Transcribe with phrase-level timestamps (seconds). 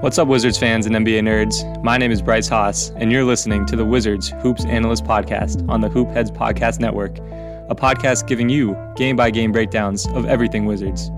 [0.00, 1.82] What's up, Wizards fans and NBA nerds?
[1.82, 5.80] My name is Bryce Haas, and you're listening to the Wizards Hoops Analyst Podcast on
[5.80, 7.16] the Hoop Heads Podcast Network,
[7.70, 11.08] a podcast giving you game by game breakdowns of everything Wizards.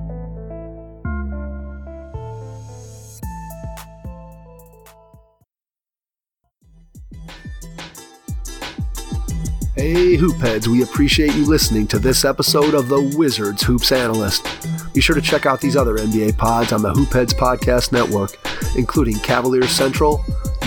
[9.74, 14.46] Hey, Hoopheads, we appreciate you listening to this episode of the Wizards Hoops Analyst.
[14.94, 18.38] Be sure to check out these other NBA pods on the Hoopheads Podcast Network,
[18.76, 20.18] including Cavaliers Central,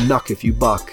[0.07, 0.91] Nuck If You Buck,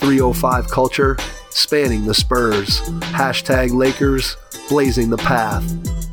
[0.00, 1.16] 305 Culture,
[1.50, 2.80] Spanning the Spurs,
[3.12, 4.36] Hashtag Lakers,
[4.68, 5.64] Blazing the Path,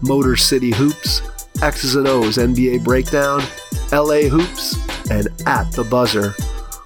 [0.02, 1.22] Motor City Hoops,
[1.62, 3.42] X's and O's NBA Breakdown,
[3.92, 4.76] LA Hoops,
[5.10, 6.34] and At the Buzzer.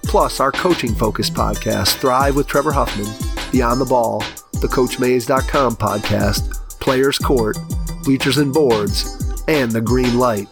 [0.04, 3.06] Plus, our coaching focused podcast, Thrive with Trevor Huffman,
[3.52, 4.20] Beyond the Ball,
[4.60, 7.56] the CoachMaze.com podcast, Players Court,
[8.04, 10.48] Bleachers and Boards, and The Green Light.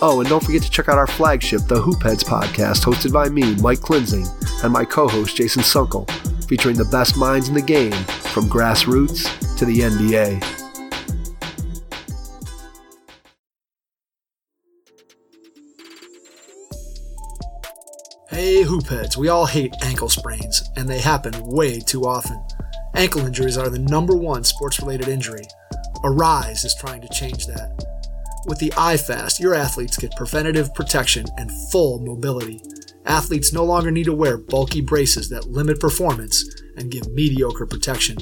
[0.00, 3.56] Oh, and don't forget to check out our flagship, the Hoopheads podcast, hosted by me,
[3.56, 4.26] Mike Klinzing,
[4.62, 6.08] and my co-host, Jason Sunkel,
[6.46, 7.92] featuring the best minds in the game,
[8.32, 10.40] from grassroots to the NBA.
[18.30, 22.40] Hey, Hoopheads, we all hate ankle sprains, and they happen way too often.
[22.94, 25.44] Ankle injuries are the number one sports related injury.
[26.04, 27.97] Aryse is trying to change that.
[28.48, 32.62] With the iFast, your athletes get preventative protection and full mobility.
[33.04, 38.16] Athletes no longer need to wear bulky braces that limit performance and give mediocre protection.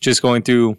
[0.00, 0.76] just going through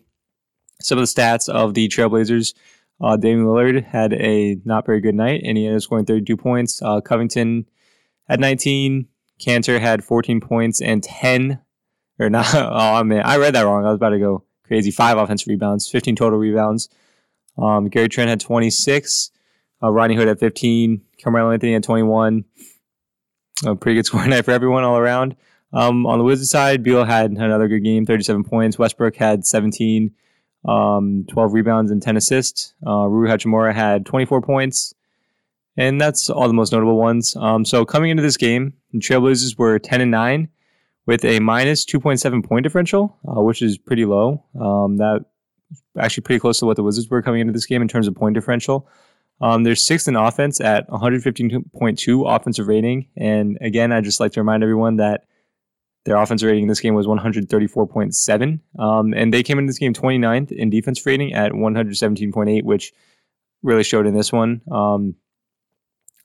[0.81, 2.53] some of the stats of the Trailblazers.
[3.01, 6.37] Uh, Damian Lillard had a not very good night, and he ended up scoring 32
[6.37, 6.81] points.
[6.81, 7.65] Uh, Covington
[8.27, 9.07] had 19.
[9.39, 11.59] Kanter had 14 points and 10.
[12.19, 12.47] Or not?
[12.53, 13.85] Oh man, I read that wrong.
[13.85, 14.91] I was about to go crazy.
[14.91, 16.89] Five offensive rebounds, 15 total rebounds.
[17.57, 19.31] Um, Gary Trent had 26.
[19.81, 21.01] Uh, Rodney Hood had 15.
[21.23, 22.45] Carmelo Anthony had 21.
[23.65, 25.35] A pretty good scoring night for everyone all around.
[25.73, 28.79] Um, on the Wizards side, Beal had another good game, 37 points.
[28.79, 30.11] Westbrook had 17,
[30.65, 32.73] um, 12 rebounds and 10 assists.
[32.85, 34.93] Uh, Rui Hachimura had 24 points.
[35.77, 37.35] And that's all the most notable ones.
[37.35, 40.47] Um, so coming into this game, the Trailblazers were 10 and 9
[41.05, 44.43] with a minus 2.7 point differential, uh, which is pretty low.
[44.59, 45.25] Um, that
[45.97, 48.15] actually pretty close to what the Wizards were coming into this game in terms of
[48.15, 48.87] point differential.
[49.41, 53.07] Um, they're sixth in offense at 115.2 offensive rating.
[53.17, 55.25] And again, I just like to remind everyone that
[56.05, 58.59] their offensive rating in this game was 134.7.
[58.79, 62.93] Um, and they came into this game 29th in defense rating at 117.8, which
[63.63, 64.61] really showed in this one.
[64.71, 65.15] Um,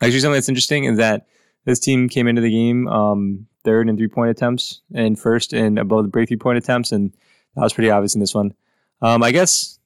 [0.00, 1.26] actually, something that's interesting is that
[1.64, 5.78] this team came into the game um, third in three point attempts and first in
[5.78, 6.92] above the break three point attempts.
[6.92, 7.12] And
[7.56, 8.54] that was pretty obvious in this one.
[9.02, 9.78] Um, I guess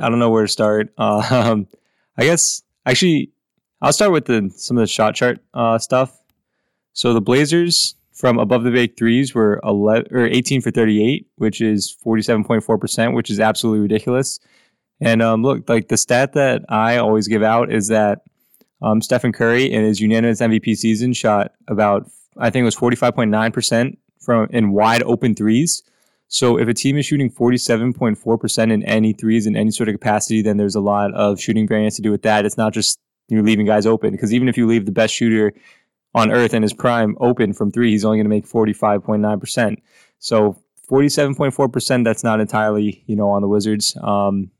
[0.00, 0.92] I don't know where to start.
[0.98, 1.66] Uh, um,
[2.16, 3.32] I guess actually
[3.80, 6.16] I'll start with the some of the shot chart uh, stuff.
[6.92, 11.60] So the Blazers from above the break threes were 11 or 18 for 38, which
[11.60, 14.40] is 47.4%, which is absolutely ridiculous.
[15.00, 18.22] And um, look, like the stat that I always give out is that
[18.82, 23.96] um, Stephen Curry in his unanimous MVP season shot about, I think it was 45.9%
[24.18, 25.84] from in wide open threes.
[26.28, 30.42] So if a team is shooting 47.4% in any threes in any sort of capacity,
[30.42, 32.44] then there's a lot of shooting variance to do with that.
[32.44, 35.52] It's not just you're leaving guys open because even if you leave the best shooter
[36.14, 39.76] on earth in his prime open from three, he's only going to make 45.9%.
[40.18, 40.56] So
[40.90, 43.96] 47.4%, that's not entirely, you know, on the Wizards.
[44.00, 44.50] Um,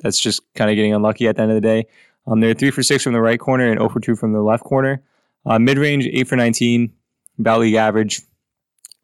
[0.00, 1.86] that's just kind of getting unlucky at the end of the day.
[2.26, 4.42] Um, they're three for six from the right corner and 0 for two from the
[4.42, 5.02] left corner.
[5.44, 6.92] Uh, Mid range, eight for 19,
[7.38, 8.20] about league average.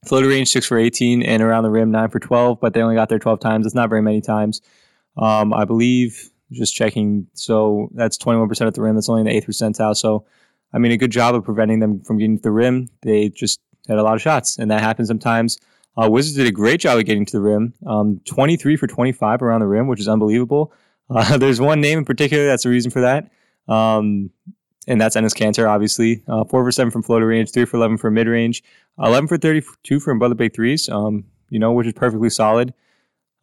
[0.05, 2.97] Floater range, six for 18, and around the rim, nine for 12, but they only
[2.97, 3.67] got there 12 times.
[3.67, 4.61] It's not very many times.
[5.17, 8.97] Um, I believe, just checking, so that's 21% at the rim.
[8.97, 9.97] That's only in the eighth percentile.
[9.97, 10.27] So,
[10.73, 12.89] I mean, a good job of preventing them from getting to the rim.
[13.03, 15.59] They just had a lot of shots, and that happens sometimes.
[15.97, 17.75] Uh, Wizards did a great job of getting to the rim.
[17.87, 20.73] Um, 23 for 25 around the rim, which is unbelievable.
[21.11, 23.31] Uh, there's one name in particular that's the reason for that.
[23.69, 24.31] Um,
[24.87, 26.23] and that's Enes Kanter, obviously.
[26.29, 28.63] Uh, four for seven from floater range, three for 11 from mid range,
[28.99, 32.75] 11 for 32 from brother big threes, um, you know, which is perfectly solid.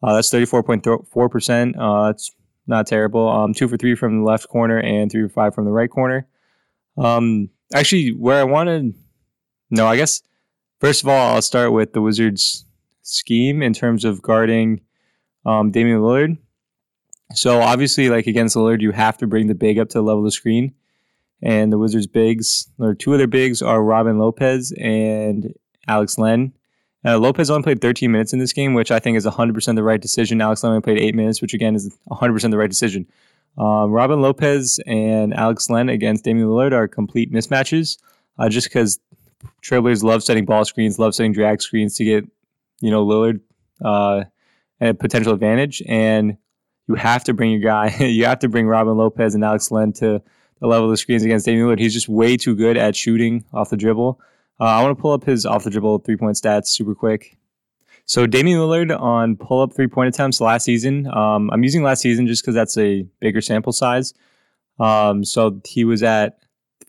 [0.02, 1.74] Uh, that's 34.4%.
[1.78, 2.30] Uh, that's
[2.66, 3.28] not terrible.
[3.28, 5.90] Um, two for three from the left corner and three for five from the right
[5.90, 6.26] corner.
[6.96, 8.94] Um, actually, where I wanted,
[9.70, 10.22] no, I guess
[10.80, 12.64] First of all, I'll start with the Wizards'
[13.02, 14.80] scheme in terms of guarding
[15.44, 16.38] um, Damian Lillard.
[17.34, 20.20] So obviously, like against Lillard, you have to bring the big up to the level
[20.20, 20.74] of the screen.
[21.42, 25.54] And the Wizards' bigs, or two of their bigs, are Robin Lopez and
[25.88, 26.52] Alex Len.
[27.04, 29.82] Uh, Lopez only played 13 minutes in this game, which I think is 100% the
[29.82, 30.40] right decision.
[30.40, 33.06] Alex Len only played eight minutes, which again is 100% the right decision.
[33.58, 37.98] Um, Robin Lopez and Alex Len against Damian Lillard are complete mismatches,
[38.38, 39.00] uh, just because
[39.62, 42.24] Trailblazers love setting ball screens, love setting drag screens to get,
[42.80, 43.40] you know, Lillard
[43.84, 44.24] uh,
[44.80, 45.82] a potential advantage.
[45.88, 46.36] And
[46.86, 49.92] you have to bring your guy, you have to bring Robin Lopez and Alex Len
[49.94, 50.22] to
[50.60, 51.78] the level of the screens against Damian Lillard.
[51.78, 54.20] He's just way too good at shooting off the dribble.
[54.60, 57.38] Uh, I want to pull up his off the dribble three point stats super quick.
[58.04, 61.06] So Damian Lillard on pull up three point attempts last season.
[61.06, 64.12] Um, I'm using last season just because that's a bigger sample size.
[64.78, 66.40] Um, so he was at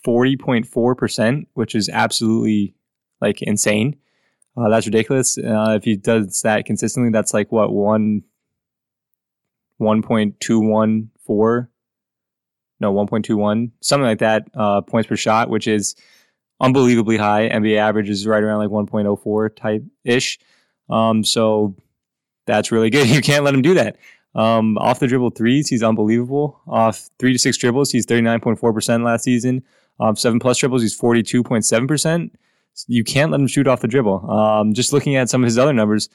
[0.05, 2.73] 40.4%, which is absolutely
[3.19, 3.97] like insane.
[4.57, 5.37] Uh, that's ridiculous.
[5.37, 8.23] Uh, if he does that consistently, that's like what one,
[9.79, 11.67] 1.214,
[12.81, 15.95] no, 1.21, something like that uh, points per shot, which is
[16.59, 17.49] unbelievably high.
[17.49, 20.39] NBA average is right around like 1.04 type ish.
[20.89, 21.75] Um, so
[22.45, 23.07] that's really good.
[23.15, 23.97] You can't let him do that.
[24.33, 26.61] Um, off the dribble threes, he's unbelievable.
[26.67, 29.63] Off three to six dribbles, he's 39.4% last season.
[29.99, 32.31] Um, seven plus dribbles, he's 42.7%.
[32.87, 34.31] You can't let him shoot off the dribble.
[34.31, 36.09] Um, just looking at some of his other numbers,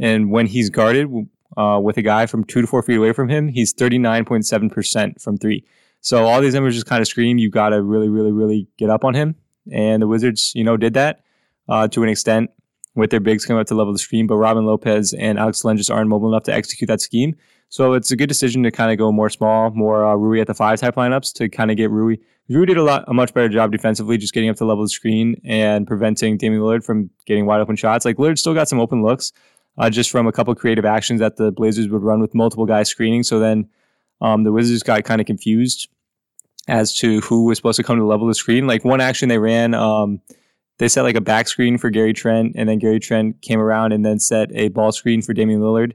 [0.00, 1.08] and when he's guarded
[1.56, 5.38] uh, with a guy from two to four feet away from him, he's 39.7% from
[5.38, 5.64] three.
[6.02, 9.04] So all these just kind of scream you got to really, really, really get up
[9.04, 9.36] on him.
[9.72, 11.22] And the Wizards, you know, did that
[11.68, 12.50] uh, to an extent
[12.94, 15.76] with their bigs coming up to level the screen, but Robin Lopez and Alex Len
[15.76, 17.36] just aren't mobile enough to execute that scheme.
[17.68, 20.46] So it's a good decision to kind of go more small, more uh, Rui at
[20.46, 22.16] the five type lineups to kind of get Rui.
[22.50, 24.90] Rui did a lot, a much better job defensively, just getting up to level the
[24.90, 28.04] screen and preventing Damian Lillard from getting wide open shots.
[28.04, 29.32] Like Lillard still got some open looks,
[29.78, 32.88] uh, just from a couple creative actions that the Blazers would run with multiple guys
[32.88, 33.22] screening.
[33.22, 33.70] So then
[34.20, 35.88] um, the Wizards got kind of confused
[36.68, 38.66] as to who was supposed to come to level the screen.
[38.66, 40.20] Like one action they ran, um,
[40.78, 43.92] they set like a back screen for Gary Trent, and then Gary Trent came around
[43.92, 45.92] and then set a ball screen for Damian Lillard.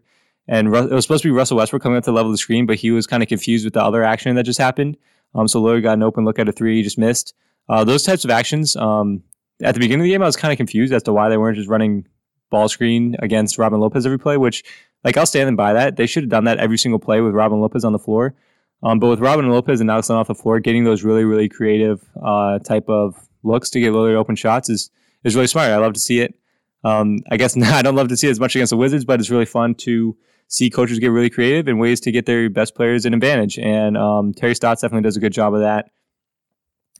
[0.47, 2.77] And it was supposed to be Russell Westbrook coming up to level the screen, but
[2.77, 4.97] he was kind of confused with the other action that just happened.
[5.35, 7.33] Um, so Lillard got an open look at a three, he just missed.
[7.67, 8.75] Uh, those types of actions.
[8.77, 9.23] Um,
[9.61, 11.37] at the beginning of the game, I was kind of confused as to why they
[11.37, 12.07] weren't just running
[12.49, 14.37] ball screen against Robin Lopez every play.
[14.37, 14.63] Which,
[15.03, 15.95] like, I'll stand and by that.
[15.95, 18.35] They should have done that every single play with Robin Lopez on the floor.
[18.83, 22.03] Um, but with Robin Lopez and Alex off the floor, getting those really, really creative
[22.23, 24.89] uh, type of looks to get Lillard open shots is
[25.23, 25.71] is really smart.
[25.71, 26.35] I love to see it.
[26.83, 29.19] Um, I guess I don't love to see it as much against the Wizards, but
[29.19, 30.15] it's really fun to
[30.47, 33.59] see coaches get really creative in ways to get their best players an advantage.
[33.59, 35.91] And um, Terry Stotts definitely does a good job of that.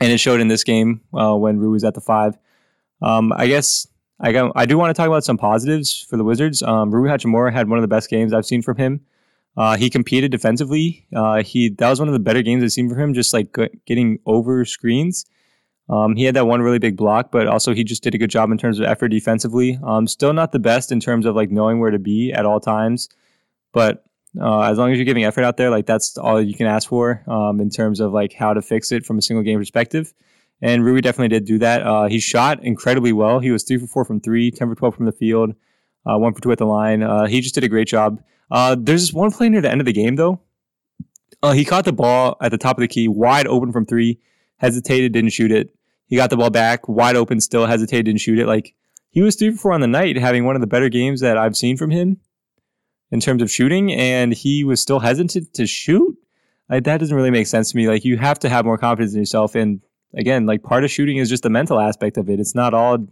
[0.01, 2.37] And it showed in this game uh, when Rui was at the five.
[3.01, 3.87] Um, I guess
[4.19, 6.63] I got, I do want to talk about some positives for the Wizards.
[6.63, 9.01] Um, Rui Hachimura had one of the best games I've seen from him.
[9.55, 11.05] Uh, he competed defensively.
[11.15, 13.13] Uh, he that was one of the better games I've seen from him.
[13.13, 13.55] Just like
[13.85, 15.25] getting over screens.
[15.89, 18.29] Um, he had that one really big block, but also he just did a good
[18.29, 19.79] job in terms of effort defensively.
[19.83, 22.59] Um, still not the best in terms of like knowing where to be at all
[22.59, 23.09] times.
[23.71, 24.03] But
[24.39, 26.89] uh, as long as you're giving effort out there, like that's all you can ask
[26.89, 30.13] for um, in terms of like how to fix it from a single game perspective.
[30.61, 31.83] And Rui definitely did do that.
[31.83, 33.39] Uh, he shot incredibly well.
[33.39, 35.53] He was three for four from three, 10 for 12 from the field,
[36.05, 37.03] uh, one for two at the line.
[37.03, 38.21] Uh, he just did a great job.
[38.49, 40.41] Uh, there's this one play near the end of the game, though.
[41.43, 44.19] Uh, he caught the ball at the top of the key, wide open from three,
[44.57, 45.75] hesitated, didn't shoot it.
[46.07, 48.47] He got the ball back, wide open, still hesitated, didn't shoot it.
[48.47, 48.73] Like,
[49.09, 51.37] he was three for four on the night, having one of the better games that
[51.37, 52.17] I've seen from him
[53.11, 56.17] in terms of shooting, and he was still hesitant to shoot.
[56.69, 57.87] Like, that doesn't really make sense to me.
[57.87, 59.53] Like, you have to have more confidence in yourself.
[59.53, 59.81] And
[60.13, 62.39] again, like part of shooting is just the mental aspect of it.
[62.39, 63.07] It's not all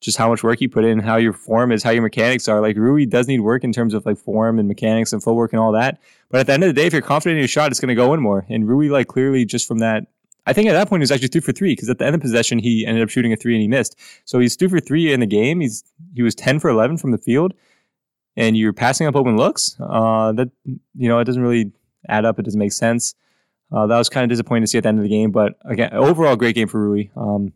[0.00, 2.60] just how much work you put in, how your form is, how your mechanics are.
[2.60, 5.60] Like Rui does need work in terms of like form and mechanics and footwork and
[5.60, 6.00] all that.
[6.30, 7.88] But at the end of the day, if you're confident in your shot, it's going
[7.88, 8.46] to go in more.
[8.48, 10.06] And Rui, like clearly just from that,
[10.46, 12.14] I think at that point he was actually three for three because at the end
[12.14, 13.96] of possession he ended up shooting a three and he missed.
[14.24, 15.60] So he's three for three in the game.
[15.60, 17.52] He's he was ten for eleven from the field,
[18.36, 19.76] and you're passing up open looks.
[19.78, 21.72] Uh, that you know it doesn't really
[22.08, 22.38] add up.
[22.38, 23.14] It doesn't make sense.
[23.72, 25.54] Uh, that was kind of disappointing to see at the end of the game, but
[25.64, 27.08] again, overall great game for Rui.
[27.16, 27.52] Um,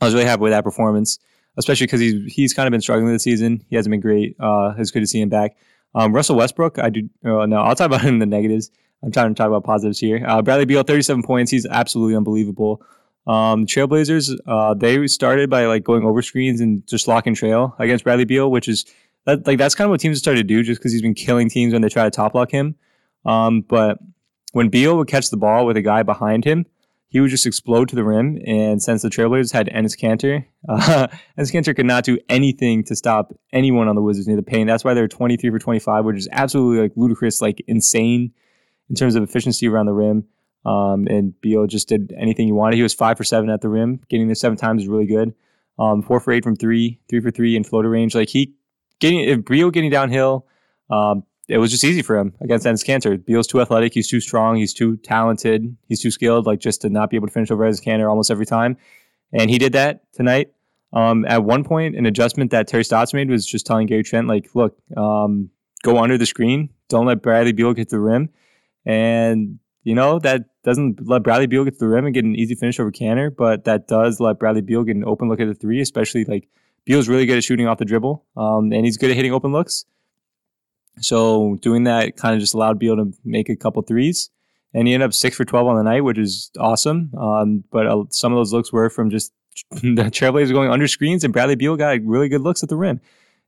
[0.00, 1.18] I was really happy with that performance,
[1.58, 3.64] especially because he's he's kind of been struggling this season.
[3.68, 4.36] He hasn't been great.
[4.40, 5.56] Uh, it's good to see him back.
[5.94, 8.70] Um, Russell Westbrook, I do uh, no, I'll talk about him in the negatives.
[9.02, 10.24] I'm trying to talk about positives here.
[10.26, 11.50] Uh, Bradley Beal, 37 points.
[11.50, 12.82] He's absolutely unbelievable.
[13.26, 18.04] Um, Trailblazers, uh, they started by like going over screens and just locking trail against
[18.04, 18.86] Bradley Beal, which is
[19.26, 21.14] that, like that's kind of what teams have started to do, just because he's been
[21.14, 22.76] killing teams when they try to top lock him.
[23.26, 23.98] Um, but
[24.54, 26.64] when Beal would catch the ball with a guy behind him,
[27.08, 28.38] he would just explode to the rim.
[28.46, 32.94] And since the Trailblazers had Enes Kanter, uh, Enes Kanter could not do anything to
[32.94, 34.68] stop anyone on the Wizards near the paint.
[34.68, 38.32] That's why they're 23 for 25, which is absolutely like ludicrous, like insane
[38.88, 40.24] in terms of efficiency around the rim.
[40.64, 42.76] Um, and Beal just did anything he wanted.
[42.76, 44.00] He was five for seven at the rim.
[44.08, 45.34] Getting there seven times is really good.
[45.80, 48.14] Um, four for eight from three, three for three in floater range.
[48.14, 48.54] Like he
[49.00, 50.46] getting if Beal getting downhill,
[50.90, 53.22] um, it was just easy for him against Enes Kanter.
[53.24, 53.92] Beal's too athletic.
[53.92, 54.56] He's too strong.
[54.56, 55.76] He's too talented.
[55.88, 58.30] He's too skilled, like just to not be able to finish over Enes Kanter almost
[58.30, 58.76] every time.
[59.32, 60.52] And he did that tonight.
[60.92, 64.28] Um, at one point, an adjustment that Terry Stotts made was just telling Gary Trent,
[64.28, 65.50] like, look, um,
[65.82, 66.70] go under the screen.
[66.88, 68.30] Don't let Bradley Beal get to the rim.
[68.86, 72.36] And, you know, that doesn't let Bradley Beal get to the rim and get an
[72.36, 75.48] easy finish over Kanter, but that does let Bradley Beal get an open look at
[75.48, 76.48] the three, especially like
[76.84, 78.24] Beal's really good at shooting off the dribble.
[78.36, 79.84] Um, and he's good at hitting open looks.
[81.00, 84.30] So doing that kind of just allowed Beal to make a couple threes,
[84.72, 87.12] and he ended up six for twelve on the night, which is awesome.
[87.18, 89.32] Um, but uh, some of those looks were from just
[89.70, 93.00] the Trailblazers going under screens, and Bradley Beal got really good looks at the rim,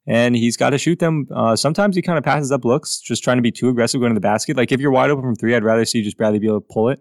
[0.06, 1.28] and he's got to shoot them.
[1.34, 4.10] Uh, sometimes he kind of passes up looks, just trying to be too aggressive going
[4.10, 4.56] to the basket.
[4.56, 7.00] Like if you're wide open from three, I'd rather see just Bradley Beal pull it,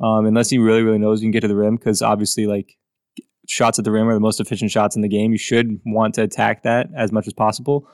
[0.00, 2.76] um, unless he really really knows you can get to the rim, because obviously like
[3.50, 5.32] shots at the rim are the most efficient shots in the game.
[5.32, 7.88] You should want to attack that as much as possible.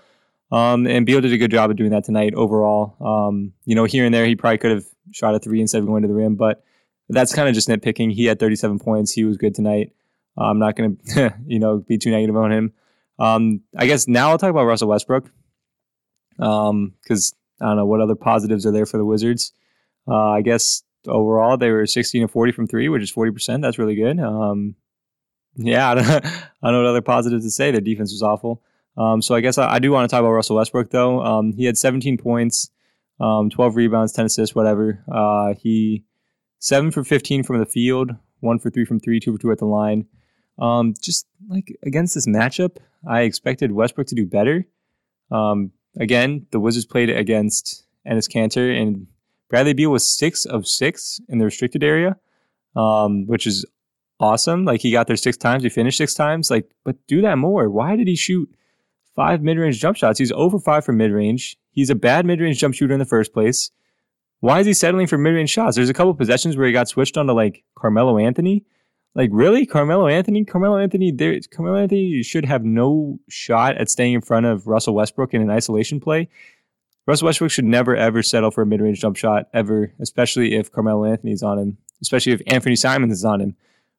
[0.53, 2.97] Um, and Beal did a good job of doing that tonight overall.
[3.01, 5.87] Um, you know, here and there, he probably could have shot a three instead of
[5.87, 6.65] going to the rim, but
[7.09, 8.13] that's kind of just nitpicking.
[8.13, 9.13] He had 37 points.
[9.13, 9.93] He was good tonight.
[10.37, 12.73] I'm not going to, you know, be too negative on him.
[13.19, 15.31] Um, I guess now I'll talk about Russell Westbrook.
[16.39, 19.53] Um, cause I don't know what other positives are there for the Wizards.
[20.07, 23.63] Uh, I guess overall they were 16 and 40 from three, which is 40%.
[23.63, 24.21] That's really good.
[24.21, 24.77] Um,
[25.57, 26.21] yeah, I don't, I
[26.63, 27.71] don't know what other positives to say.
[27.71, 28.63] Their defense was awful.
[28.97, 31.23] Um, so I guess I, I, do want to talk about Russell Westbrook though.
[31.23, 32.71] Um, he had 17 points,
[33.21, 35.05] um, 12 rebounds, 10 assists, whatever.
[35.11, 36.05] Uh, he
[36.59, 39.59] seven for 15 from the field, one for three from three, two for two at
[39.59, 40.07] the line.
[40.59, 44.67] Um, just like against this matchup, I expected Westbrook to do better.
[45.31, 49.07] Um, again, the Wizards played against Enes Kanter and
[49.49, 52.17] Bradley Beal was six of six in the restricted area,
[52.75, 53.65] um, which is
[54.19, 54.65] awesome.
[54.65, 56.51] Like he got there six times, he finished six times.
[56.51, 57.71] Like, but do that more.
[57.71, 58.49] Why did he shoot?
[59.17, 60.19] Five mid range jump shots.
[60.19, 61.57] He's over five from mid range.
[61.73, 63.71] He's a bad mid range jump shooter in the first place.
[64.41, 65.75] Why is he settling for mid range shots?
[65.75, 68.65] There's a couple possessions where he got switched onto like Carmelo Anthony.
[69.15, 70.45] Like really, Carmelo Anthony?
[70.45, 71.41] Carmelo Anthony, there.
[71.51, 75.51] Carmelo Anthony should have no shot at staying in front of Russell Westbrook in an
[75.51, 76.29] isolation play.
[77.07, 80.71] Russell Westbrook should never ever settle for a mid range jump shot ever, especially if
[80.71, 83.57] Carmelo Anthony's on him, especially if Anthony Simons is on him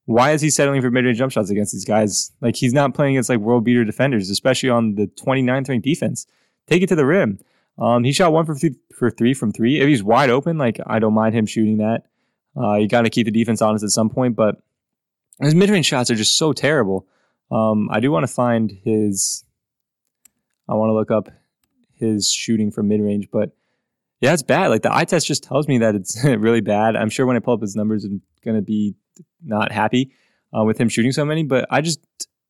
[0.07, 2.31] why is he settling for mid-range jump shots against these guys?
[2.39, 6.25] Like he's not playing against like world beater defenders, especially on the 29th ranked defense.
[6.65, 7.39] Take it to the rim.
[7.77, 9.81] Um, he shot one for three, for three from three.
[9.81, 12.03] If he's wide open, like I don't mind him shooting that.
[12.55, 14.55] Uh, you got to keep the defense honest at some point, but
[15.41, 17.05] his mid-range shots are just so terrible.
[17.51, 19.43] Um, I do want to find his.
[20.69, 21.29] I want to look up
[21.95, 23.51] his shooting from mid-range, but
[24.19, 24.67] yeah, it's bad.
[24.67, 26.95] Like the eye test just tells me that it's really bad.
[26.95, 28.95] I'm sure when I pull up his numbers, I'm gonna be
[29.43, 30.11] not happy
[30.57, 31.99] uh, with him shooting so many, but I just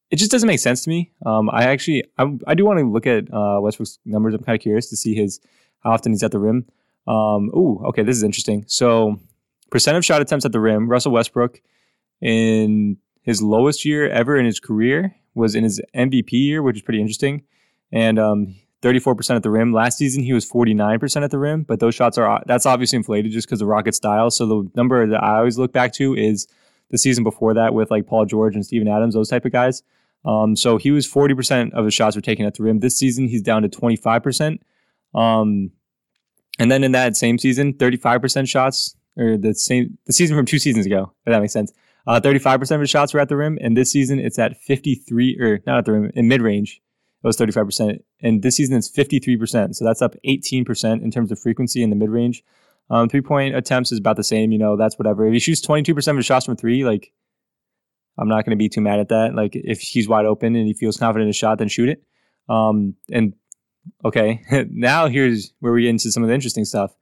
[0.10, 1.12] it just doesn't make sense to me.
[1.26, 4.34] Um, I actually I, I do want to look at uh, Westbrook's numbers.
[4.34, 5.40] I'm kind of curious to see his
[5.80, 6.66] how often he's at the rim.
[7.08, 8.66] Um, ooh, okay, this is interesting.
[8.68, 9.20] So
[9.70, 11.62] percent of shot attempts at the rim, Russell Westbrook
[12.22, 16.82] in his lowest year ever in his career was in his MVP year, which is
[16.82, 17.44] pretty interesting.
[17.92, 19.74] And um, 34% at the rim.
[19.74, 23.32] Last season, he was 49% at the rim, but those shots are, that's obviously inflated
[23.32, 24.30] just because of Rocket style.
[24.30, 26.48] So the number that I always look back to is
[26.90, 29.84] the season before that with like Paul George and Steven Adams, those type of guys.
[30.26, 32.80] Um, so he was 40% of his shots were taken at the rim.
[32.80, 34.60] This season, he's down to 25%.
[35.16, 35.72] Um,
[36.60, 40.60] and then in that same season, 35% shots, or the same, the season from two
[40.60, 41.72] seasons ago, if that makes sense.
[42.06, 43.58] Uh, 35% of his shots were at the rim.
[43.62, 46.82] And this season, it's at 53, or not at the rim, in mid range.
[47.28, 48.00] Was 35%.
[48.22, 49.76] And this season, it's 53%.
[49.76, 52.44] So that's up 18% in terms of frequency in the mid range.
[52.90, 54.52] Um, three point attempts is about the same.
[54.52, 55.28] You know, that's whatever.
[55.28, 57.12] If he shoots 22% of his shots from three, like,
[58.18, 59.36] I'm not going to be too mad at that.
[59.36, 62.04] Like, if he's wide open and he feels confident in his shot, then shoot it.
[62.50, 63.34] Um, and
[64.06, 64.42] okay,
[64.72, 66.96] now here's where we get into some of the interesting stuff.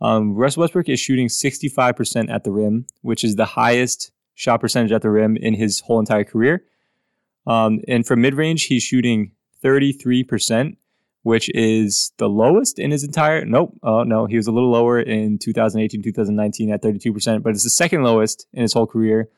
[0.00, 4.92] Um, Russ Westbrook is shooting 65% at the rim, which is the highest shot percentage
[4.92, 6.64] at the rim in his whole entire career.
[7.46, 10.76] Um, and from mid range, he's shooting 33%,
[11.22, 13.44] which is the lowest in his entire.
[13.44, 13.76] Nope.
[13.82, 14.26] Oh, no.
[14.26, 18.46] He was a little lower in 2018, 2019 at 32%, but it's the second lowest
[18.52, 19.28] in his whole career.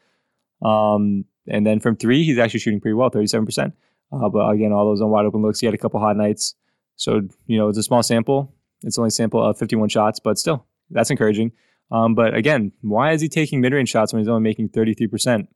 [0.63, 3.73] Um, and then from three, he's actually shooting pretty well, 37%.
[4.11, 5.61] Uh, but again, all those on wide open looks.
[5.61, 6.55] He had a couple hot nights.
[6.97, 8.55] So, you know, it's a small sample.
[8.83, 11.53] It's only a sample of 51 shots, but still, that's encouraging.
[11.91, 15.49] Um, but again, why is he taking mid range shots when he's only making 33%?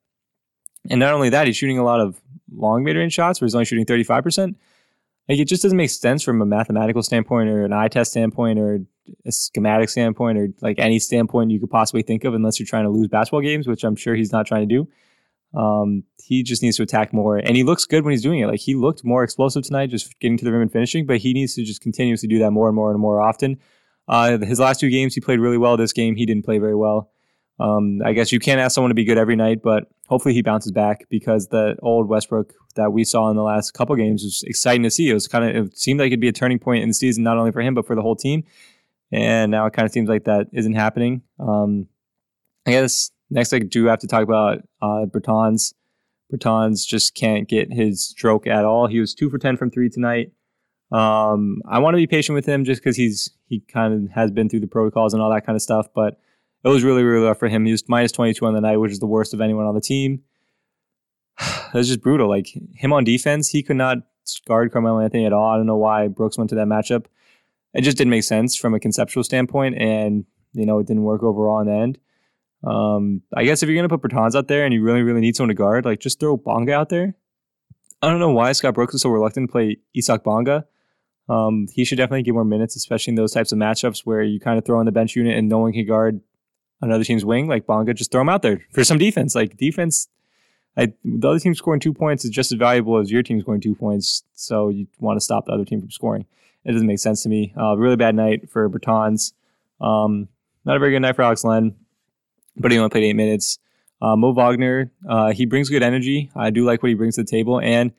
[0.91, 2.21] And not only that, he's shooting a lot of
[2.51, 4.55] long mid range shots where he's only shooting 35%.
[5.29, 8.59] Like it just doesn't make sense from a mathematical standpoint or an eye test standpoint
[8.59, 8.81] or
[9.25, 12.85] a schematic standpoint or like any standpoint you could possibly think of unless you're trying
[12.85, 14.89] to lose basketball games, which I'm sure he's not trying to do.
[15.55, 18.47] Um, he just needs to attack more, and he looks good when he's doing it.
[18.47, 21.07] Like he looked more explosive tonight, just getting to the rim and finishing.
[21.07, 23.59] But he needs to just continuously do that more and more and more often.
[24.09, 25.77] Uh, his last two games, he played really well.
[25.77, 27.12] This game, he didn't play very well.
[27.61, 30.42] Um, I guess you can't ask someone to be good every night, but hopefully he
[30.42, 34.42] bounces back because the old Westbrook that we saw in the last couple games was
[34.47, 35.09] exciting to see.
[35.11, 37.23] It was kind of it seemed like it'd be a turning point in the season,
[37.23, 38.44] not only for him but for the whole team.
[39.12, 41.22] And now it kind of seems like that isn't happening.
[41.38, 41.87] Um,
[42.66, 45.74] I guess next I do have to talk about uh, Bertans.
[46.33, 48.87] Bertans just can't get his stroke at all.
[48.87, 50.33] He was two for ten from three tonight.
[50.90, 54.31] Um, I want to be patient with him just because he's he kind of has
[54.31, 55.88] been through the protocols and all that kind of stuff.
[55.94, 56.18] But
[56.64, 57.64] it was really really rough for him.
[57.64, 59.75] He was minus twenty two on the night, which is the worst of anyone on
[59.75, 60.22] the team.
[61.72, 62.29] It was just brutal.
[62.29, 63.98] Like him on defense, he could not
[64.46, 65.51] guard Carmelo Anthony at all.
[65.51, 67.07] I don't know why Brooks went to that matchup.
[67.72, 71.22] It just didn't make sense from a conceptual standpoint, and you know it didn't work
[71.22, 71.98] overall in the end.
[72.64, 75.35] Um, I guess if you're gonna put Bertans out there and you really, really need
[75.35, 77.14] someone to guard, like just throw Bonga out there.
[78.03, 80.66] I don't know why Scott Brooks is so reluctant to play Isaac Bonga.
[81.29, 84.40] Um, he should definitely get more minutes, especially in those types of matchups where you
[84.40, 86.20] kind of throw in the bench unit and no one can guard
[86.83, 87.49] another team's wing.
[87.49, 89.35] Like Bonga, just throw him out there for some defense.
[89.35, 90.09] Like defense,
[90.77, 93.61] I, the other team scoring two points is just as valuable as your team scoring
[93.61, 94.25] two points.
[94.35, 96.27] So you want to stop the other team from scoring.
[96.64, 97.55] It doesn't make sense to me.
[97.59, 99.33] Uh, really bad night for Bertans.
[99.81, 100.29] Um,
[100.64, 101.75] not a very good night for Alex Len
[102.57, 103.59] but he only played eight minutes.
[104.01, 106.31] Uh, Mo Wagner, uh, he brings good energy.
[106.35, 107.92] I do like what he brings to the table, and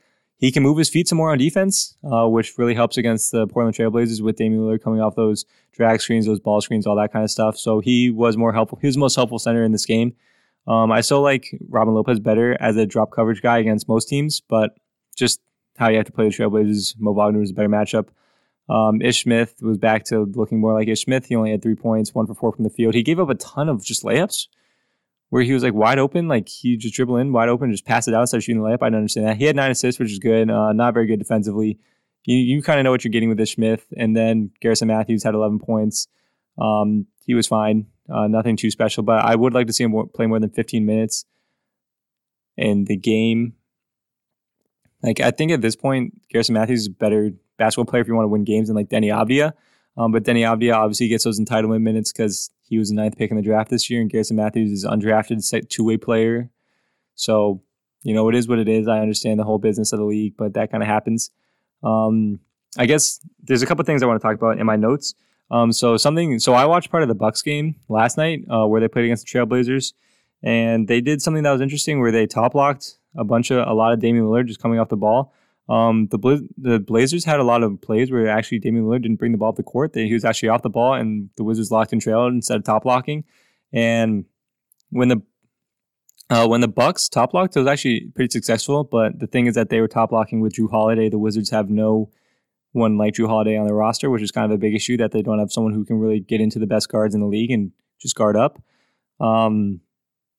[0.44, 3.48] he can move his feet some more on defense, uh, which really helps against the
[3.48, 7.14] Portland Trailblazers with Damian Lillard coming off those drag screens, those ball screens, all that
[7.14, 7.58] kind of stuff.
[7.58, 8.78] So he was more helpful.
[8.82, 10.14] He was the most helpful center in this game.
[10.68, 14.42] Um, I still like Robin Lopez better as a drop coverage guy against most teams,
[14.42, 14.76] but
[15.16, 15.40] just
[15.78, 18.10] how you have to play the Trailblazers, Mo Wagner was a better matchup.
[18.68, 21.28] Um, Ish Smith was back to looking more like Ish Smith.
[21.28, 22.96] He only had three points, one for four from the field.
[22.96, 24.48] He gave up a ton of just layups
[25.34, 28.08] where he was like wide open, like he just dribble in wide open, just pass
[28.08, 28.84] it out of shooting the layup.
[28.84, 29.38] I don't understand that.
[29.38, 30.48] He had nine assists, which is good.
[30.48, 31.80] Uh, not very good defensively.
[32.24, 33.84] You, you kind of know what you're getting with Ish Smith.
[33.98, 36.08] And then Garrison Matthews had 11 points.
[36.62, 37.88] Um, he was fine.
[38.08, 40.86] Uh, nothing too special, but I would like to see him play more than 15
[40.86, 41.26] minutes
[42.56, 43.54] in the game.
[45.02, 48.14] Like I think at this point, Garrison Matthews is a better basketball player if you
[48.14, 49.54] want to win games than like Deni Avdija.
[49.98, 53.30] Um, but Deni Avdija obviously gets those entitlement minutes because he was the ninth pick
[53.30, 56.50] in the draft this year, and Garrison Matthews is undrafted two way player.
[57.14, 57.62] So,
[58.02, 58.88] you know, it is what it is.
[58.88, 61.30] I understand the whole business of the league, but that kind of happens.
[61.84, 62.40] Um,
[62.76, 65.14] I guess there's a couple things I want to talk about in my notes.
[65.52, 68.82] Um, so something, so I watched part of the Bucks game last night uh, where
[68.82, 69.94] they played against the Trailblazers,
[70.42, 73.74] and they did something that was interesting where they top locked a bunch of a
[73.74, 75.32] lot of Damian Lillard just coming off the ball.
[75.70, 79.32] Um, the the Blazers had a lot of plays where actually Damian Lillard didn't bring
[79.32, 79.94] the ball up the court.
[79.94, 82.64] They, he was actually off the ball, and the Wizards locked and trailed instead of
[82.64, 83.24] top locking.
[83.72, 84.26] And
[84.90, 85.22] when the
[86.30, 88.84] uh, when the Bucks top locked, it was actually pretty successful.
[88.84, 91.10] But the thing is that they were top locking with Jrue Holiday.
[91.10, 92.10] The Wizards have no
[92.74, 95.12] one like Jrue Holiday on their roster, which is kind of a big issue that
[95.12, 97.52] they don't have someone who can really get into the best guards in the league
[97.52, 97.72] and
[98.02, 98.62] just guard up.
[99.20, 99.80] Um,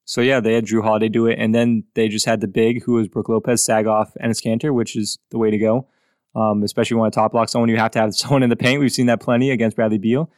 [0.05, 2.83] so yeah, they had Jrue Holiday do it, and then they just had the big,
[2.83, 5.89] who was Brook Lopez, sag off, and a Kanter, which is the way to go.
[6.37, 8.81] Um, especially when to top block someone, you have to have someone in the paint.
[8.81, 10.31] We've seen that plenty against Bradley Beal,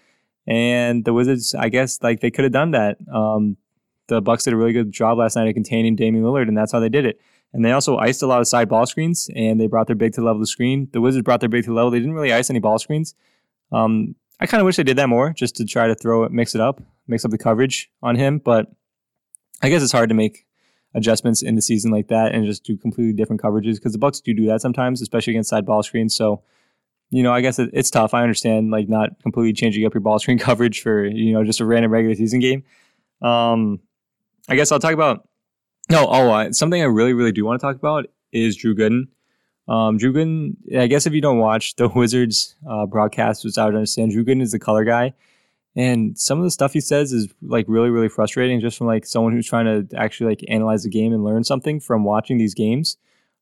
[0.46, 2.98] and the Wizards, I guess, like they could have done that.
[3.12, 3.56] Um,
[4.08, 6.70] the Bucks did a really good job last night of containing Damian Lillard, and that's
[6.70, 7.20] how they did it.
[7.52, 10.12] And they also iced a lot of side ball screens, and they brought their big
[10.12, 10.88] to level the screen.
[10.92, 11.90] The Wizards brought their big to level.
[11.90, 13.14] They didn't really ice any ball screens.
[13.72, 16.30] Um, I kind of wish they did that more, just to try to throw it,
[16.30, 18.38] mix it up, mix up the coverage on him.
[18.38, 18.70] But
[19.62, 20.46] I guess it's hard to make
[20.94, 24.20] adjustments in the season like that and just do completely different coverages because the Bucks
[24.20, 26.16] do do that sometimes, especially against side ball screens.
[26.16, 26.42] So,
[27.10, 28.14] you know, I guess it, it's tough.
[28.14, 31.60] I understand like not completely changing up your ball screen coverage for you know just
[31.60, 32.64] a random regular season game.
[33.22, 33.80] Um,
[34.48, 35.28] I guess I'll talk about.
[35.88, 39.06] No, oh, uh, something I really, really do want to talk about is Drew Gooden.
[39.68, 43.66] Um, Drew Gooden, I guess if you don't watch the Wizards uh, broadcast, which I
[43.66, 45.14] would understand, Drew Gooden is the color guy.
[45.76, 49.04] And some of the stuff he says is like really, really frustrating just from like
[49.04, 52.54] someone who's trying to actually like analyze the game and learn something from watching these
[52.54, 52.96] games.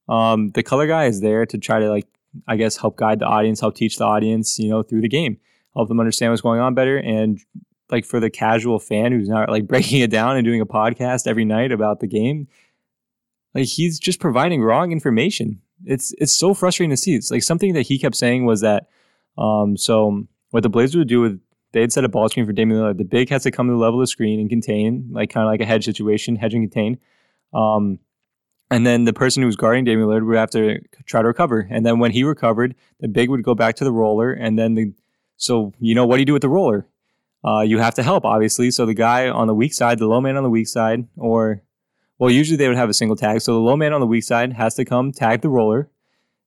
[0.09, 2.09] Um, the color guy is there to try to like,
[2.49, 5.39] I guess, help guide the audience, help teach the audience, you know, through the game,
[5.77, 6.99] help them understand what's going on better.
[6.99, 7.39] And
[7.89, 11.29] like for the casual fan who's not like breaking it down and doing a podcast
[11.29, 12.49] every night about the game,
[13.55, 15.61] like he's just providing wrong information.
[15.85, 17.15] It's it's so frustrating to see.
[17.15, 18.89] It's like something that he kept saying was that
[19.39, 21.41] um so what the Blazers would do with
[21.75, 22.99] they had set a ball screen for Damian Lillard.
[22.99, 25.45] The big has to come to the level of the screen and contain, like kind
[25.45, 26.99] of like a hedge situation, hedge and contain.
[27.53, 27.99] Um,
[28.71, 31.67] and then the person who was guarding Damian Lillard would have to try to recover.
[31.69, 34.33] And then when he recovered, the big would go back to the roller.
[34.33, 34.93] And then the
[35.37, 36.87] so you know what do you do with the roller?
[37.45, 38.71] Uh, you have to help, obviously.
[38.71, 41.63] So the guy on the weak side, the low man on the weak side, or
[42.19, 43.41] well, usually they would have a single tag.
[43.41, 45.91] So the low man on the weak side has to come tag the roller.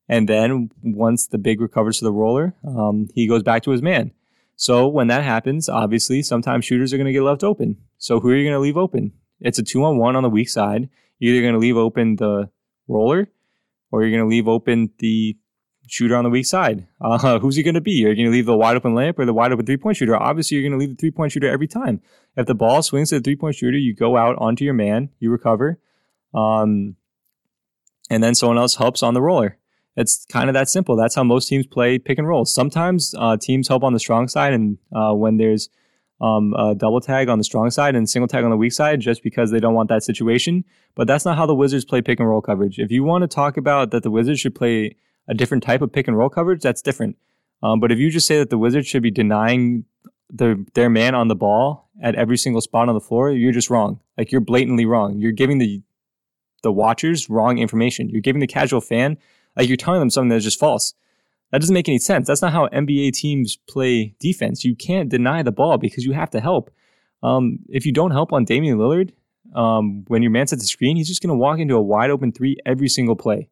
[0.09, 3.81] And then once the big recovers to the roller, um, he goes back to his
[3.81, 4.13] man.
[4.57, 7.77] So when that happens, obviously, sometimes shooters are going to get left open.
[7.99, 9.13] So who are you going to leave open?
[9.39, 10.89] It's a two on one on the weak side.
[11.19, 12.49] You're either going to leave open the
[12.87, 13.29] roller
[13.91, 15.37] or you're going to leave open the
[15.87, 16.87] shooter on the weak side.
[16.99, 18.03] Uh, who's he going to be?
[18.03, 19.97] Are you going to leave the wide open layup or the wide open three point
[19.97, 20.17] shooter?
[20.17, 22.01] Obviously, you're going to leave the three point shooter every time.
[22.35, 25.09] If the ball swings to the three point shooter, you go out onto your man,
[25.19, 25.79] you recover,
[26.33, 26.95] um,
[28.09, 29.59] and then someone else helps on the roller.
[29.97, 30.95] It's kind of that simple.
[30.95, 32.45] That's how most teams play pick and roll.
[32.45, 35.69] Sometimes uh, teams help on the strong side, and uh, when there's
[36.21, 38.99] um, a double tag on the strong side and single tag on the weak side,
[38.99, 40.63] just because they don't want that situation.
[40.95, 42.77] But that's not how the Wizards play pick and roll coverage.
[42.77, 44.95] If you want to talk about that the Wizards should play
[45.27, 47.17] a different type of pick and roll coverage, that's different.
[47.63, 49.85] Um, but if you just say that the Wizards should be denying
[50.29, 53.71] the, their man on the ball at every single spot on the floor, you're just
[53.71, 53.99] wrong.
[54.15, 55.17] Like you're blatantly wrong.
[55.17, 55.81] You're giving the
[56.63, 58.09] the watchers wrong information.
[58.09, 59.17] You're giving the casual fan
[59.57, 60.93] like you're telling them something that's just false.
[61.51, 62.27] That doesn't make any sense.
[62.27, 64.63] That's not how NBA teams play defense.
[64.63, 66.69] You can't deny the ball because you have to help.
[67.23, 69.13] Um, if you don't help on Damian Lillard,
[69.55, 72.09] um, when your man sets the screen, he's just going to walk into a wide
[72.09, 73.49] open three every single play.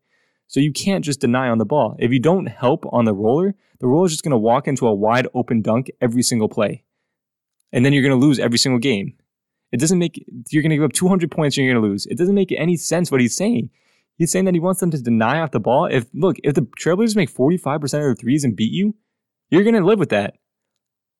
[0.47, 1.95] So you can't just deny on the ball.
[1.97, 4.87] If you don't help on the roller, the roller is just going to walk into
[4.87, 6.83] a wide open dunk every single play.
[7.71, 9.15] And then you're going to lose every single game.
[9.71, 12.05] It doesn't make, you're going to give up 200 points and you're going to lose.
[12.05, 13.69] It doesn't make any sense what he's saying.
[14.17, 15.85] He's saying that he wants them to deny off the ball.
[15.85, 18.95] If look, if the Trailblazers make 45% of their threes and beat you,
[19.49, 20.35] you're going to live with that.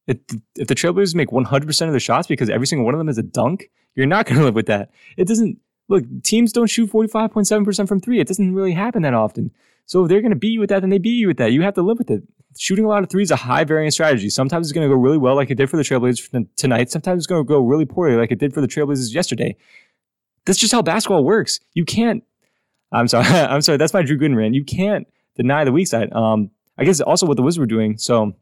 [0.07, 0.17] If,
[0.55, 3.17] if the Trailblazers make 100% of their shots because every single one of them is
[3.17, 4.91] a dunk, you're not going to live with that.
[5.17, 5.57] It doesn't
[5.89, 8.19] look, teams don't shoot 45.7% from three.
[8.19, 9.51] It doesn't really happen that often.
[9.87, 11.51] So if they're going to beat you with that, then they beat you with that.
[11.51, 12.23] You have to live with it.
[12.57, 14.29] Shooting a lot of threes is a high variance strategy.
[14.29, 16.89] Sometimes it's going to go really well, like it did for the Trailblazers tonight.
[16.89, 19.55] Sometimes it's going to go really poorly, like it did for the Trailblazers yesterday.
[20.45, 21.59] That's just how basketball works.
[21.73, 22.23] You can't
[22.91, 23.25] I'm sorry.
[23.27, 23.77] I'm sorry.
[23.77, 24.55] That's my Drew Gooden rant.
[24.55, 26.11] You can't deny the weak side.
[26.13, 27.97] Um, I guess also what the Wizards were doing.
[27.97, 28.33] So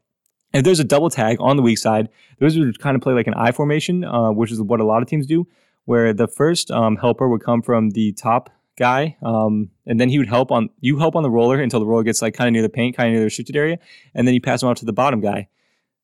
[0.52, 3.12] if there's a double tag on the weak side, the Wizards would kind of play
[3.12, 5.46] like an I formation, uh, which is what a lot of teams do,
[5.84, 10.18] where the first um, helper would come from the top guy, um, and then he
[10.18, 12.52] would help on you help on the roller until the roller gets like kind of
[12.52, 13.78] near the paint, kind of near the restricted area,
[14.14, 15.48] and then you pass him off to the bottom guy.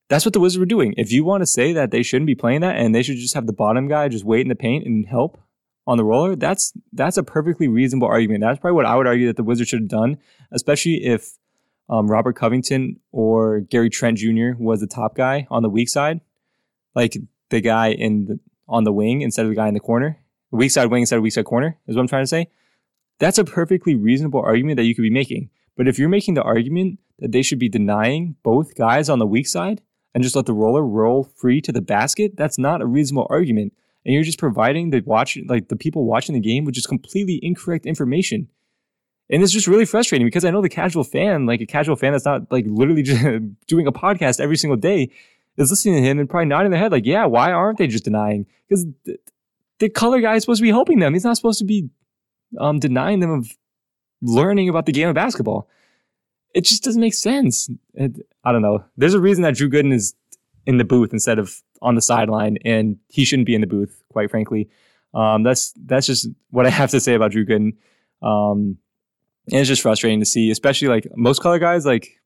[0.09, 0.95] That's what the Wizards were doing.
[0.97, 3.35] If you want to say that they shouldn't be playing that and they should just
[3.35, 5.41] have the bottom guy just wait in the paint and help,
[5.91, 8.43] on the roller, that's that's a perfectly reasonable argument.
[8.43, 10.19] That's probably what I would argue that the Wizards should have done,
[10.53, 11.33] especially if
[11.89, 14.51] um, Robert Covington or Gary Trent Jr.
[14.57, 16.21] was the top guy on the weak side,
[16.95, 17.17] like
[17.49, 20.17] the guy in the, on the wing instead of the guy in the corner,
[20.53, 22.47] the weak side wing instead of weak side corner is what I'm trying to say.
[23.19, 25.51] That's a perfectly reasonable argument that you could be making.
[25.77, 29.27] But if you're making the argument that they should be denying both guys on the
[29.27, 29.83] weak side
[30.15, 33.73] and just let the roller roll free to the basket, that's not a reasonable argument
[34.05, 37.39] and you're just providing the watch like the people watching the game with just completely
[37.43, 38.49] incorrect information.
[39.29, 42.13] And it's just really frustrating because I know the casual fan, like a casual fan
[42.13, 43.23] that's not like literally just
[43.67, 45.11] doing a podcast every single day,
[45.57, 48.05] is listening to him and probably nodding their head like, yeah, why aren't they just
[48.05, 48.47] denying?
[48.69, 49.21] Because th-
[49.79, 51.13] the color guy is supposed to be helping them.
[51.13, 51.91] He's not supposed to be
[52.59, 53.57] um, denying them of
[54.23, 55.69] learning about the game of basketball.
[56.55, 57.71] It just doesn't make sense.
[57.95, 58.85] It, I don't know.
[58.97, 60.15] There's a reason that Drew Gooden is
[60.67, 64.03] in the booth instead of on the sideline, and he shouldn't be in the booth,
[64.11, 64.69] quite frankly.
[65.15, 67.77] Um, that's that's just what I have to say about Drew Gooden.
[68.23, 68.79] Um,
[69.51, 71.87] and it's just frustrating to see, especially like most color guys.
[71.87, 72.21] Like,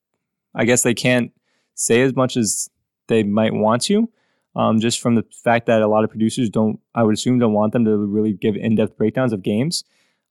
[0.54, 1.32] I guess they can't
[1.74, 2.68] say as much as
[3.06, 4.08] they might want to,
[4.56, 6.80] um, just from the fact that a lot of producers don't.
[6.94, 9.84] I would assume don't want them to really give in-depth breakdowns of games.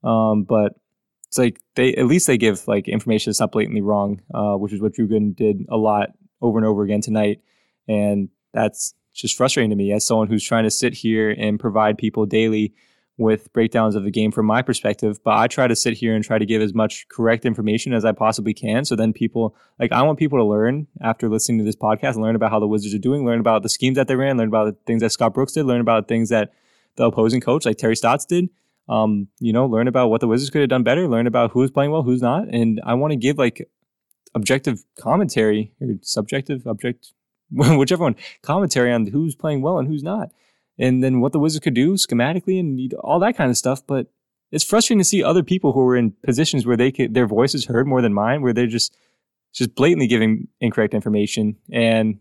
[0.04, 0.76] Um, but
[1.28, 4.74] it's like they at least they give like information that's not blatantly wrong, uh, which
[4.74, 6.10] is what Drew Gooden did a lot
[6.42, 7.42] over and over again tonight,
[7.88, 11.98] and that's just frustrating to me as someone who's trying to sit here and provide
[11.98, 12.74] people daily
[13.18, 16.24] with breakdowns of the game from my perspective, but I try to sit here and
[16.24, 18.86] try to give as much correct information as I possibly can.
[18.86, 22.36] So then people, like, I want people to learn after listening to this podcast learn
[22.36, 24.66] about how the Wizards are doing, learn about the schemes that they ran, learn about
[24.66, 26.54] the things that Scott Brooks did, learn about things that
[26.96, 28.50] the opposing coach, like Terry Stotts, did.
[28.90, 31.72] Um, you know, learn about what the Wizards could have done better, learn about who's
[31.72, 32.48] playing well, who's not.
[32.50, 33.70] And I want to give like
[34.36, 37.14] objective commentary or subjective, object,
[37.78, 40.32] whichever one, commentary on who's playing well and who's not
[40.78, 43.86] and then what the Wizards could do schematically and all that kind of stuff.
[43.86, 44.08] But
[44.52, 47.54] it's frustrating to see other people who are in positions where they could, their voice
[47.54, 48.98] is heard more than mine, where they're just
[49.54, 51.56] just blatantly giving incorrect information.
[51.72, 52.20] And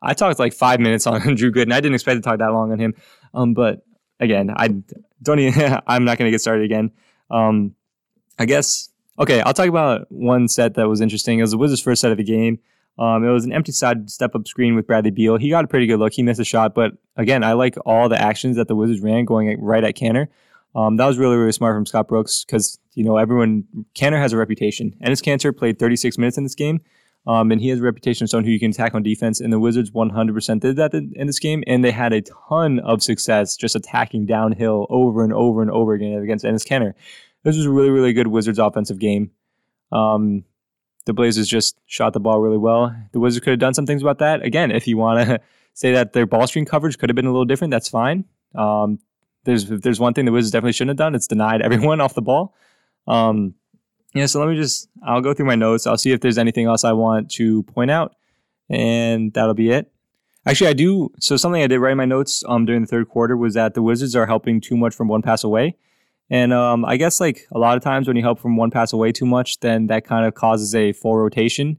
[0.00, 1.64] I talked like five minutes on Drew Gooden.
[1.64, 2.94] And i didn't expect to talk that long on him.
[3.34, 3.84] Um, but
[4.20, 4.68] again, I
[5.22, 5.78] don't even.
[5.86, 6.92] I'm not going to get started again.
[7.30, 7.74] Um,
[8.38, 9.42] I guess okay.
[9.42, 11.38] I'll talk about one set that was interesting.
[11.38, 12.58] It was the Wizards' first set of the game.
[12.98, 15.38] Um, it was an empty side step up screen with Bradley Beal.
[15.38, 16.12] He got a pretty good look.
[16.12, 19.24] He missed a shot, but again, I like all the actions that the Wizards ran
[19.24, 20.28] going right at Kanter.
[20.74, 24.32] Um, that was really, really smart from Scott Brooks because, you know, everyone, Kanter has
[24.32, 24.94] a reputation.
[25.04, 26.80] Enes Kanter played 36 minutes in this game,
[27.26, 29.40] um, and he has a reputation of someone who you can attack on defense.
[29.40, 33.02] And the Wizards 100% did that in, this game, and they had a ton of
[33.02, 36.94] success just attacking downhill over and over and over again against Enes Kanter.
[37.42, 39.30] This was a really, really good Wizards offensive game.
[39.90, 40.44] Um,
[41.06, 42.94] the Blazers just shot the ball really well.
[43.12, 44.42] The Wizards could have done some things about that.
[44.42, 45.40] Again, if you want to
[45.74, 48.24] say that their ball screen coverage could have been a little different, that's fine.
[48.54, 48.98] Um,
[49.44, 52.22] there's there's one thing the Wizards definitely shouldn't have done, it's denied everyone off the
[52.22, 52.54] ball.
[53.06, 53.54] Um,
[54.14, 55.86] yeah, so let me just I'll go through my notes.
[55.86, 58.16] I'll see if there's anything else I want to point out,
[58.68, 59.90] and that'll be it.
[60.46, 61.10] Actually, I do.
[61.18, 63.74] So something I did write in my notes um, during the third quarter was that
[63.74, 65.76] the Wizards are helping too much from one pass away.
[66.30, 68.92] And um, I guess like a lot of times when you help from one pass
[68.92, 71.78] away too much, then that kind of causes a full rotation.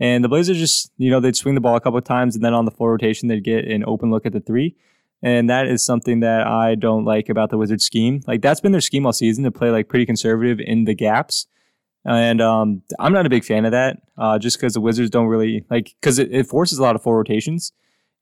[0.00, 2.44] And the Blazers just, you know, they'd swing the ball a couple of times, and
[2.44, 4.74] then on the full rotation, they'd get an open look at the three.
[5.22, 8.20] And that is something that I don't like about the Wizards scheme.
[8.26, 11.46] Like that's been their scheme all season to play like pretty conservative in the gaps.
[12.04, 15.28] And um, I'm not a big fan of that, uh, just because the Wizards don't
[15.28, 17.72] really like because it, it forces a lot of full rotations.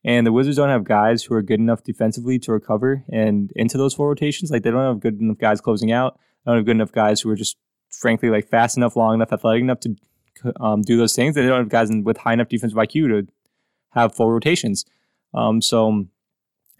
[0.05, 3.79] And the Wizards don't have guys who are good enough defensively to recover and into
[3.79, 4.51] those four rotations.
[4.51, 6.19] Like they don't have good enough guys closing out.
[6.45, 7.57] They don't have good enough guys who are just
[7.91, 9.97] frankly like fast enough, long enough, athletic enough to
[10.61, 11.35] um, do those things.
[11.35, 13.29] They don't have guys with high enough defensive IQ to
[13.91, 14.85] have full rotations.
[15.35, 16.07] Um, so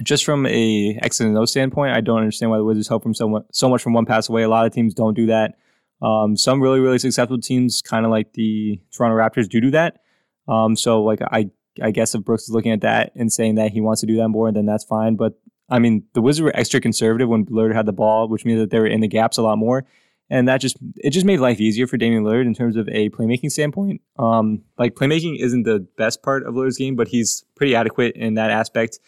[0.03, 3.15] just from a X and O standpoint, I don't understand why the Wizards help from
[3.15, 4.43] so much, so much from one pass away.
[4.43, 5.55] A lot of teams don't do that.
[6.01, 10.01] Um, some really, really successful teams, kind of like the Toronto Raptors, do do that.
[10.49, 13.73] Um, so like I I guess if Brooks is looking at that and saying that
[13.73, 15.17] he wants to do that more, then that's fine.
[15.17, 15.35] But
[15.69, 18.71] I mean, the Wizards were extra conservative when Lillard had the ball, which means that
[18.71, 19.85] they were in the gaps a lot more.
[20.29, 23.11] And that just it just made life easier for Damian Lillard in terms of a
[23.11, 24.01] playmaking standpoint.
[24.19, 28.35] Um, like playmaking isn't the best part of Lillard's game, but he's pretty adequate in
[28.35, 28.99] that aspect.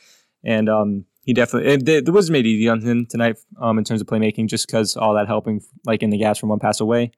[0.42, 4.00] And um, he definitely the, the Wizards made easy on him tonight um, in terms
[4.00, 7.12] of playmaking, just because all that helping like in the gaps from one pass away.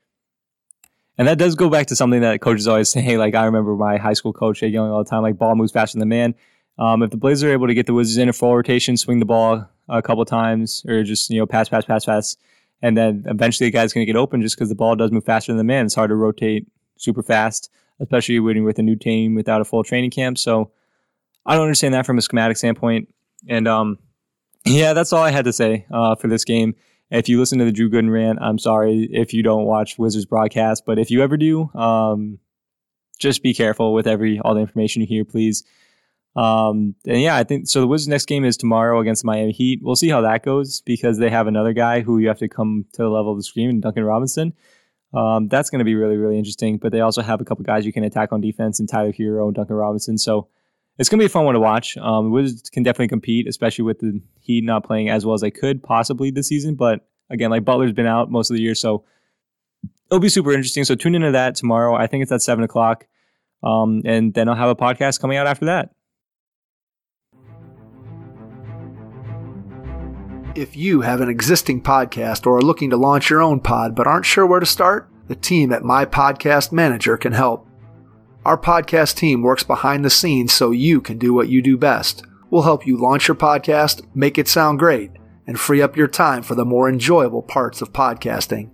[1.19, 3.17] And that does go back to something that coaches always say.
[3.19, 5.99] Like I remember my high school coach yelling all the time, like ball moves faster
[5.99, 6.35] than the man.
[6.79, 9.19] Um, if the Blazers are able to get the Wizards in a full rotation, swing
[9.19, 12.37] the ball a couple times, or just you know pass, pass, pass, pass,
[12.83, 15.25] and then eventually the guy's going to get open just because the ball does move
[15.25, 15.87] faster than the man.
[15.87, 16.67] It's hard to rotate
[16.99, 20.37] super fast, especially when with a new team without a full training camp.
[20.39, 20.71] So
[21.47, 23.09] I don't understand that from a schematic standpoint.
[23.49, 23.99] And um,
[24.67, 26.75] yeah, that's all I had to say uh, for this game.
[27.11, 30.27] If you listen to the Drew Gooden rant, I'm sorry if you don't watch Wizards
[30.27, 32.39] broadcast, but if you ever do, um,
[33.19, 35.65] just be careful with every all the information you hear, please.
[36.35, 37.81] Um, and yeah, I think so.
[37.81, 39.81] The Wizards' next game is tomorrow against Miami Heat.
[39.83, 42.85] We'll see how that goes because they have another guy who you have to come
[42.93, 44.53] to the level of the screen, Duncan Robinson.
[45.15, 46.77] Um, that's going to be really, really interesting.
[46.77, 49.47] But they also have a couple guys you can attack on defense, and Tyler Herro
[49.47, 50.19] and Duncan Robinson.
[50.19, 50.49] So
[50.99, 51.97] it's going to be a fun one to watch.
[51.99, 55.51] Um, Wizards can definitely compete, especially with the Heat not playing as well as they
[55.51, 56.75] could possibly this season.
[56.75, 59.05] But again, like Butler's been out most of the year, so
[60.11, 60.85] it'll be super interesting.
[60.85, 61.95] So tune into that tomorrow.
[61.95, 63.07] I think it's at seven o'clock,
[63.63, 65.91] um, and then I'll have a podcast coming out after that.
[70.55, 74.07] If you have an existing podcast or are looking to launch your own pod but
[74.07, 77.66] aren't sure where to start, the team at My Podcast Manager can help.
[78.47, 82.25] Our podcast team works behind the scenes so you can do what you do best.
[82.49, 85.11] We'll help you launch your podcast, make it sound great,
[85.49, 88.71] and free up your time for the more enjoyable parts of podcasting.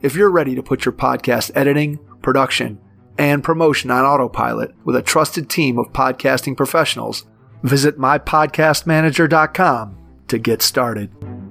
[0.00, 2.80] If you're ready to put your podcast editing, production,
[3.16, 7.24] and promotion on autopilot with a trusted team of podcasting professionals,
[7.62, 11.41] visit mypodcastmanager.com to get started.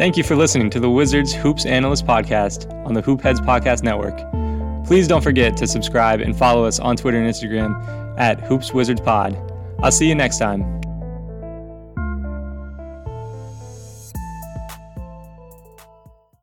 [0.00, 3.82] Thank you for listening to the Wizards Hoops Analyst Podcast on the Hoop Heads Podcast
[3.82, 4.16] Network.
[4.86, 9.02] Please don't forget to subscribe and follow us on Twitter and Instagram at Hoops Wizards
[9.02, 9.36] Pod.
[9.82, 10.80] I'll see you next time.